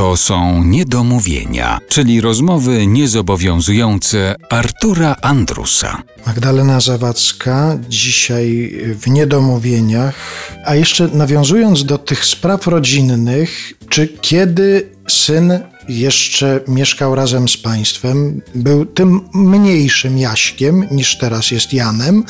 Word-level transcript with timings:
To 0.00 0.16
są 0.16 0.64
niedomówienia, 0.64 1.78
czyli 1.88 2.20
rozmowy 2.20 2.86
niezobowiązujące 2.86 4.34
Artura 4.50 5.16
Andrusa. 5.22 6.02
Magdalena 6.26 6.80
Zawadzka 6.80 7.78
dzisiaj 7.88 8.72
w 9.00 9.06
niedomówieniach. 9.06 10.14
A 10.66 10.74
jeszcze 10.74 11.08
nawiązując 11.08 11.84
do 11.84 11.98
tych 11.98 12.24
spraw 12.24 12.66
rodzinnych, 12.66 13.72
czy 13.88 14.08
kiedy 14.08 14.88
syn 15.08 15.60
jeszcze 15.98 16.60
mieszkał 16.68 17.14
razem 17.14 17.48
z 17.48 17.56
państwem, 17.56 18.42
był 18.54 18.86
tym 18.86 19.20
mniejszym 19.34 20.18
Jaśkiem 20.18 20.86
niż 20.90 21.18
teraz 21.18 21.50
jest 21.50 21.72
Janem, 21.72 22.24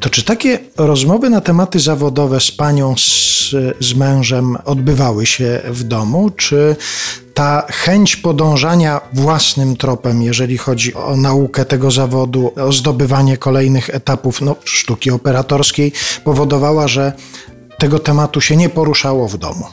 to 0.00 0.10
czy 0.10 0.22
takie 0.22 0.58
rozmowy 0.76 1.30
na 1.30 1.40
tematy 1.40 1.80
zawodowe 1.80 2.40
z 2.40 2.50
panią, 2.50 2.94
z, 2.98 3.54
z 3.80 3.94
mężem 3.94 4.56
odbywały 4.64 5.26
się 5.26 5.60
w 5.64 5.82
domu, 5.82 6.30
czy 6.30 6.76
ta 7.34 7.66
chęć 7.70 8.16
podążania 8.16 9.00
własnym 9.12 9.76
tropem, 9.76 10.22
jeżeli 10.22 10.58
chodzi 10.58 10.94
o 10.94 11.16
naukę 11.16 11.64
tego 11.64 11.90
zawodu, 11.90 12.52
o 12.56 12.72
zdobywanie 12.72 13.36
kolejnych 13.36 13.90
etapów 13.90 14.40
no, 14.40 14.56
sztuki 14.64 15.10
operatorskiej, 15.10 15.92
powodowała, 16.24 16.88
że 16.88 17.12
tego 17.78 17.98
tematu 17.98 18.40
się 18.40 18.56
nie 18.56 18.68
poruszało 18.68 19.28
w 19.28 19.38
domu? 19.38 19.64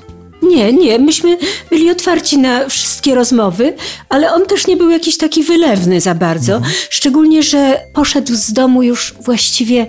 Nie, 0.53 0.73
nie, 0.73 0.99
myśmy 0.99 1.38
byli 1.70 1.91
otwarci 1.91 2.38
na 2.38 2.70
wszystkie 2.70 3.16
rozmowy, 3.16 3.73
ale 4.09 4.34
on 4.34 4.45
też 4.45 4.67
nie 4.67 4.77
był 4.77 4.89
jakiś 4.89 5.17
taki 5.17 5.43
wylewny 5.43 6.02
za 6.02 6.16
bardzo. 6.16 6.55
Mhm. 6.55 6.73
Szczególnie, 6.89 7.43
że 7.43 7.81
poszedł 7.93 8.35
z 8.35 8.53
domu 8.53 8.84
już 8.84 9.13
właściwie 9.21 9.88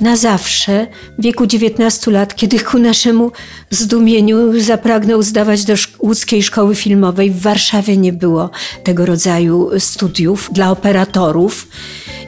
na 0.00 0.16
zawsze 0.16 0.86
w 1.18 1.22
wieku 1.22 1.46
19 1.46 2.10
lat, 2.10 2.34
kiedy 2.34 2.60
ku 2.60 2.78
naszemu 2.78 3.32
zdumieniu 3.70 4.60
zapragnął 4.60 5.22
zdawać 5.22 5.64
do 5.64 5.74
łódzkiej 5.98 6.42
szkoły 6.42 6.74
filmowej. 6.74 7.30
W 7.30 7.40
Warszawie 7.40 7.96
nie 7.96 8.12
było 8.12 8.50
tego 8.84 9.06
rodzaju 9.06 9.70
studiów 9.78 10.48
dla 10.52 10.70
operatorów 10.70 11.68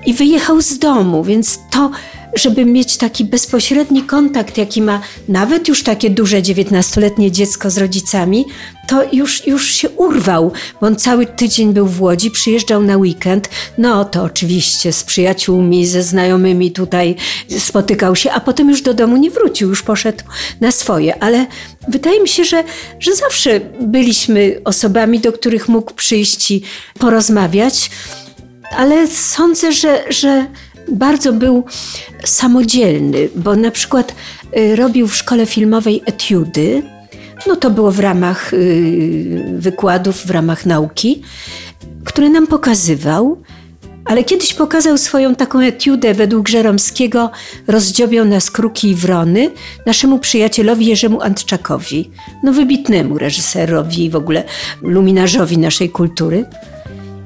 i 0.06 0.14
wyjechał 0.14 0.60
z 0.60 0.78
domu, 0.78 1.24
więc 1.24 1.58
to 1.70 1.90
żeby 2.34 2.64
mieć 2.64 2.96
taki 2.96 3.24
bezpośredni 3.24 4.02
kontakt, 4.02 4.58
jaki 4.58 4.82
ma 4.82 5.00
nawet 5.28 5.68
już 5.68 5.82
takie 5.82 6.10
duże 6.10 6.42
dziewiętnastoletnie 6.42 7.30
dziecko 7.32 7.70
z 7.70 7.78
rodzicami, 7.78 8.44
to 8.86 9.04
już, 9.12 9.46
już 9.46 9.70
się 9.70 9.90
urwał, 9.90 10.52
bo 10.80 10.86
on 10.86 10.96
cały 10.96 11.26
tydzień 11.26 11.72
był 11.72 11.86
w 11.86 12.02
Łodzi, 12.02 12.30
przyjeżdżał 12.30 12.82
na 12.82 12.96
weekend, 12.96 13.48
no 13.78 14.04
to 14.04 14.22
oczywiście 14.22 14.92
z 14.92 15.04
przyjaciółmi, 15.04 15.86
ze 15.86 16.02
znajomymi 16.02 16.72
tutaj 16.72 17.16
spotykał 17.58 18.16
się, 18.16 18.30
a 18.30 18.40
potem 18.40 18.70
już 18.70 18.82
do 18.82 18.94
domu 18.94 19.16
nie 19.16 19.30
wrócił, 19.30 19.68
już 19.68 19.82
poszedł 19.82 20.24
na 20.60 20.72
swoje, 20.72 21.22
ale 21.22 21.46
wydaje 21.88 22.20
mi 22.20 22.28
się, 22.28 22.44
że, 22.44 22.64
że 23.00 23.14
zawsze 23.14 23.60
byliśmy 23.80 24.60
osobami, 24.64 25.20
do 25.20 25.32
których 25.32 25.68
mógł 25.68 25.94
przyjść 25.94 26.50
i 26.50 26.62
porozmawiać, 26.98 27.90
ale 28.76 29.06
sądzę, 29.06 29.72
że, 29.72 30.04
że 30.10 30.46
bardzo 30.92 31.32
był 31.32 31.64
samodzielny, 32.24 33.28
bo 33.36 33.56
na 33.56 33.70
przykład 33.70 34.14
y, 34.56 34.76
robił 34.76 35.08
w 35.08 35.16
szkole 35.16 35.46
filmowej 35.46 36.02
etiudy. 36.06 36.82
No 37.46 37.56
to 37.56 37.70
było 37.70 37.90
w 37.90 38.00
ramach 38.00 38.54
y, 38.54 39.54
wykładów, 39.58 40.26
w 40.26 40.30
ramach 40.30 40.66
nauki, 40.66 41.22
które 42.04 42.30
nam 42.30 42.46
pokazywał. 42.46 43.42
Ale 44.04 44.24
kiedyś 44.24 44.54
pokazał 44.54 44.98
swoją 44.98 45.34
taką 45.34 45.60
etiudę 45.60 46.14
według 46.14 46.48
Żeromskiego 46.48 47.30
Rozdziobią 47.66 48.24
nas 48.24 48.50
kruki 48.50 48.90
i 48.90 48.94
wrony 48.94 49.50
naszemu 49.86 50.18
przyjacielowi 50.18 50.86
Jerzemu 50.86 51.22
Antczakowi, 51.22 52.10
no 52.42 52.52
wybitnemu 52.52 53.18
reżyserowi 53.18 54.04
i 54.04 54.10
w 54.10 54.16
ogóle 54.16 54.44
luminarzowi 54.82 55.58
naszej 55.58 55.90
kultury. 55.90 56.44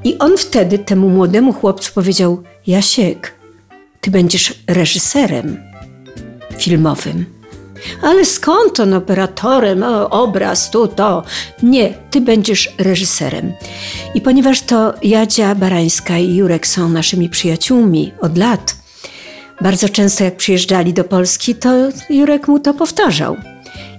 I 0.05 0.19
on 0.19 0.37
wtedy 0.37 0.79
temu 0.79 1.09
młodemu 1.09 1.53
chłopcu 1.53 1.93
powiedział: 1.95 2.43
Jasiek, 2.67 3.38
ty 4.01 4.11
będziesz 4.11 4.55
reżyserem 4.67 5.57
filmowym. 6.59 7.39
Ale 8.03 8.25
skąd 8.25 8.81
on 8.81 8.95
operatorem, 8.95 9.83
o, 9.83 10.11
obraz, 10.11 10.71
tu, 10.71 10.89
to? 10.89 11.23
Nie, 11.63 11.95
ty 12.11 12.21
będziesz 12.21 12.75
reżyserem. 12.79 13.53
I 14.15 14.21
ponieważ 14.21 14.61
to 14.61 14.95
Jadzia 15.03 15.55
Barańska 15.55 16.19
i 16.19 16.35
Jurek 16.35 16.67
są 16.67 16.89
naszymi 16.89 17.29
przyjaciółmi 17.29 18.13
od 18.21 18.39
lat, 18.39 18.77
bardzo 19.61 19.89
często 19.89 20.25
jak 20.25 20.37
przyjeżdżali 20.37 20.93
do 20.93 21.05
Polski, 21.05 21.55
to 21.55 21.71
Jurek 22.11 22.49
mu 22.49 22.59
to 22.59 22.75
powtarzał. 22.75 23.37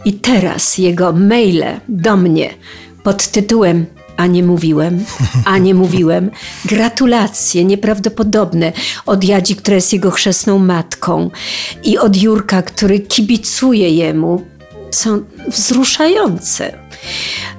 I 0.06 0.14
teraz 0.14 0.78
jego 0.78 1.14
maile 1.14 1.80
do 1.90 2.18
mnie 2.18 2.50
pod 3.04 3.28
tytułem 3.28 3.86
a 4.20 4.28
nie 4.28 4.44
mówiłem, 4.44 5.06
a 5.46 5.58
nie 5.58 5.76
mówiłem. 5.76 6.32
Gratulacje 6.66 7.66
nieprawdopodobne 7.66 8.72
od 9.06 9.24
Jadzi, 9.24 9.56
która 9.56 9.76
jest 9.76 9.94
jego 9.94 10.12
chrzestną 10.12 10.60
matką 10.60 11.30
i 11.84 11.98
od 11.98 12.22
Jurka, 12.22 12.62
który 12.62 13.00
kibicuje 13.00 13.90
jemu. 13.90 14.42
Są 14.92 15.24
wzruszające. 15.48 16.74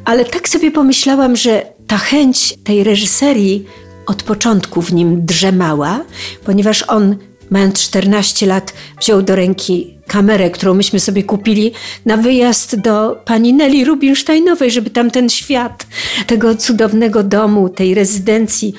Ale 0.05 0.25
tak 0.25 0.49
sobie 0.49 0.71
pomyślałam, 0.71 1.37
że 1.37 1.67
ta 1.87 1.99
chęć 1.99 2.55
tej 2.65 2.85
reżyserii 2.85 3.65
od 4.07 4.23
początku 4.23 4.83
w 4.83 4.93
nim 4.93 5.27
drzemała, 5.27 6.01
ponieważ 6.45 6.85
on, 6.89 7.17
mając 7.51 7.81
14 7.81 8.47
lat, 8.47 8.75
wziął 9.01 9.23
do 9.23 9.37
ręki 9.37 10.01
kamerę, 10.07 10.51
którą 10.51 10.75
myśmy 10.75 11.01
sobie 11.01 11.23
kupili 11.23 11.73
na 12.07 12.17
wyjazd 12.17 12.77
do 12.81 13.23
pani 13.25 13.55
Nelly 13.55 13.85
Rubinsteinowej, 13.85 14.71
żeby 14.71 14.91
tam 14.91 15.11
ten 15.11 15.29
świat 15.29 15.87
tego 16.27 16.55
cudownego 16.55 17.23
domu, 17.23 17.69
tej 17.69 17.95
rezydencji 17.95 18.75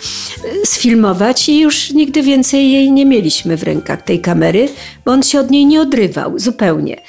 e, 0.63 0.65
sfilmować 0.65 1.49
i 1.49 1.59
już 1.59 1.89
nigdy 1.89 2.21
więcej 2.21 2.71
jej 2.71 2.91
nie 2.91 3.05
mieliśmy 3.05 3.57
w 3.57 3.63
rękach, 3.63 4.01
tej 4.01 4.19
kamery, 4.19 4.69
bo 5.05 5.11
on 5.11 5.23
się 5.23 5.39
od 5.39 5.51
niej 5.51 5.65
nie 5.65 5.81
odrywał 5.81 6.39
zupełnie. 6.39 7.01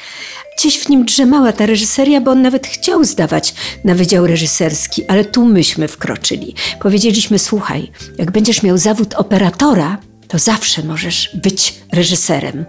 Gdzieś 0.58 0.78
w 0.78 0.88
nim 0.88 1.04
drzemała 1.04 1.52
ta 1.52 1.66
reżyseria, 1.66 2.20
bo 2.20 2.30
on 2.30 2.42
nawet 2.42 2.66
chciał 2.66 3.04
zdawać 3.04 3.54
na 3.84 3.94
wydział 3.94 4.26
reżyserski, 4.26 5.06
ale 5.06 5.24
tu 5.24 5.44
myśmy 5.44 5.88
wkroczyli. 5.88 6.54
Powiedzieliśmy, 6.80 7.38
słuchaj, 7.38 7.90
jak 8.18 8.30
będziesz 8.30 8.62
miał 8.62 8.78
zawód 8.78 9.14
operatora, 9.14 9.98
to 10.32 10.38
zawsze 10.38 10.82
możesz 10.82 11.30
być 11.34 11.74
reżyserem. 11.92 12.64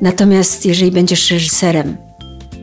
Natomiast 0.00 0.66
jeżeli 0.66 0.90
będziesz 0.90 1.30
reżyserem, 1.30 1.96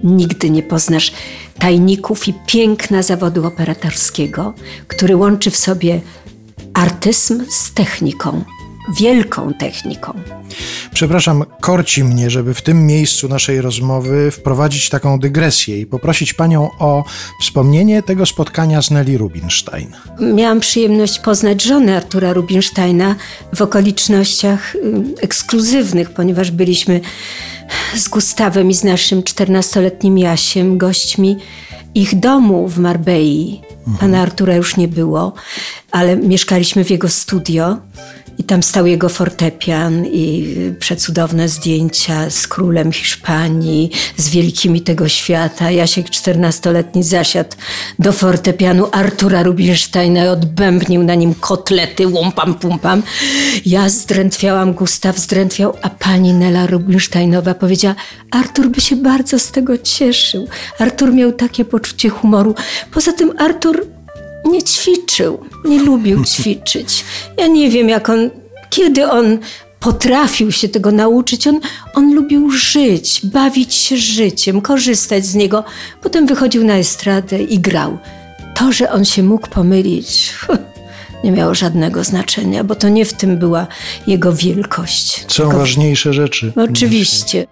nigdy 0.04 0.50
nie 0.50 0.64
poznasz 0.64 1.12
tajników 1.60 2.28
i 2.28 2.34
piękna 2.48 3.04
zawodu 3.04 3.48
operatorskiego, 3.48 4.54
który 4.88 5.16
łączy 5.16 5.52
w 5.52 5.58
sobie 5.58 6.02
artyzm 6.74 7.46
z 7.50 7.74
techniką, 7.74 8.44
wielką 8.90 9.54
techniką. 9.54 10.14
Przepraszam, 10.94 11.44
korci 11.62 12.04
mnie, 12.04 12.30
żeby 12.30 12.54
w 12.54 12.62
tym 12.62 12.88
miejscu 12.88 13.28
naszej 13.28 13.62
rozmowy 13.62 14.32
wprowadzić 14.32 14.90
taką 14.90 15.20
dygresję 15.20 15.80
i 15.80 15.86
poprosić 15.86 16.34
panią 16.34 16.70
o 16.80 17.04
wspomnienie 17.42 18.04
tego 18.04 18.26
spotkania 18.26 18.82
z 18.82 18.92
Nelly 18.92 19.18
Rubinstein. 19.18 19.92
Miałam 20.20 20.60
przyjemność 20.60 21.20
poznać 21.20 21.64
żonę 21.64 21.98
Artura 21.98 22.34
Rubinsteina 22.34 23.16
w 23.56 23.62
okolicznościach 23.62 24.76
y, 24.76 24.80
ekskluzywnych, 25.22 26.10
ponieważ 26.10 26.52
byliśmy 26.52 27.02
z 27.96 28.08
Gustawem 28.08 28.70
i 28.70 28.74
z 28.74 28.84
naszym 28.84 29.22
14-letnim 29.22 30.18
Jasiem 30.18 30.78
gośćmi 30.78 31.38
ich 31.96 32.20
domu 32.20 32.68
w 32.68 32.78
Marbei. 32.78 33.62
Pana 34.00 34.22
Artura 34.22 34.56
już 34.56 34.78
nie 34.78 34.88
było, 34.88 35.34
ale 35.92 36.18
mieszkaliśmy 36.18 36.86
w 36.86 36.90
jego 36.90 37.10
studio. 37.10 37.78
I 38.38 38.44
tam 38.44 38.64
stał 38.64 38.88
jego 38.88 39.10
fortepian 39.10 40.06
i 40.06 40.56
przecudowne 40.80 41.50
zdjęcia 41.50 42.30
z 42.30 42.48
królem 42.48 42.92
Hiszpanii, 42.92 43.92
z 44.18 44.30
wielkimi 44.30 44.82
tego 44.82 45.08
świata. 45.08 45.72
Jasiek 45.72 46.10
czternastoletni 46.10 47.04
zasiadł 47.04 47.56
do 48.00 48.12
fortepianu 48.12 48.88
Artura 48.92 49.44
Rubinsteina 49.44 50.26
i 50.26 50.28
odbębnił 50.28 51.04
na 51.04 51.16
nim 51.16 51.34
kotlety, 51.34 52.08
łumpam, 52.08 52.54
pumpam. 52.54 53.04
Ja 53.66 53.90
zdrętwiałam, 53.90 54.74
Gustaw 54.74 55.18
zdrętwiał, 55.18 55.74
a 55.82 55.90
pani 55.90 56.34
Nela 56.34 56.68
Rubinsteinowa 56.68 57.54
powiedziała, 57.54 57.96
Artur 58.32 58.70
by 58.70 58.82
się 58.82 58.96
bardzo 58.96 59.40
z 59.40 59.52
tego 59.52 59.78
cieszył. 59.78 60.48
Artur 60.80 61.14
miał 61.14 61.32
takie 61.32 61.66
poczucie 61.66 62.10
humoru. 62.10 62.56
Poza 62.92 63.14
tym 63.14 63.32
Artur 63.38 63.86
nie 64.52 64.64
ćwiczył, 64.64 65.40
nie 65.66 65.80
lubił 65.80 66.26
ćwiczyć. 66.34 67.06
Ja 67.38 67.48
nie 67.48 67.70
wiem, 67.70 67.90
jak 67.90 68.10
on, 68.10 68.30
kiedy 68.70 69.10
on 69.12 69.38
potrafił 69.80 70.52
się 70.52 70.70
tego 70.70 70.92
nauczyć. 70.92 71.48
On, 71.48 71.60
on 71.96 72.14
lubił 72.16 72.52
żyć, 72.52 73.22
bawić 73.24 73.74
się 73.74 73.98
życiem, 73.98 74.62
korzystać 74.62 75.26
z 75.26 75.36
niego. 75.36 75.64
Potem 76.02 76.28
wychodził 76.28 76.64
na 76.64 76.74
estradę 76.74 77.44
i 77.44 77.60
grał. 77.60 77.98
To, 78.56 78.72
że 78.72 78.92
on 78.92 79.06
się 79.06 79.24
mógł 79.24 79.48
pomylić, 79.48 80.34
nie 81.24 81.32
miało 81.32 81.56
żadnego 81.56 82.04
znaczenia, 82.04 82.64
bo 82.64 82.76
to 82.76 82.90
nie 82.90 83.06
w 83.06 83.14
tym 83.14 83.38
była 83.38 83.68
jego 84.08 84.34
wielkość. 84.34 85.26
Są 85.28 85.50
ważniejsze 85.50 86.14
rzeczy. 86.14 86.54
Oczywiście. 86.56 87.48